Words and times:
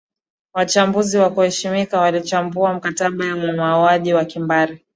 wachambuzi 0.53 1.17
wa 1.17 1.29
kuheshimika 1.29 1.99
walichambua 1.99 2.73
mkataba 2.73 3.25
wa 3.35 3.53
mauaji 3.53 4.09
ya 4.09 4.25
kimbari 4.25 4.85